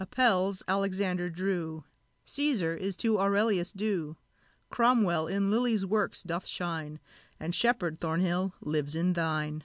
[0.00, 1.84] Apelles Alexander drew
[2.26, 4.16] Cæsar is to Aurelius due;
[4.70, 7.00] Cromwell in Lilly's works doth shine,
[7.38, 9.62] And Sheppard, Thornhill, lives in thine!"